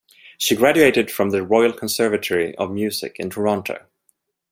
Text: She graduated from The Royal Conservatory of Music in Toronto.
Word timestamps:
She 0.39 0.55
graduated 0.55 1.11
from 1.11 1.29
The 1.29 1.45
Royal 1.45 1.71
Conservatory 1.73 2.55
of 2.55 2.71
Music 2.71 3.17
in 3.19 3.29
Toronto. 3.29 3.85